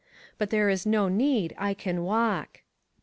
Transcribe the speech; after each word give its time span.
But 0.39 0.49
there 0.49 0.67
is 0.67 0.83
no 0.87 1.09
need, 1.09 1.53
I 1.59 1.75
can 1.75 2.01
walk." 2.01 2.61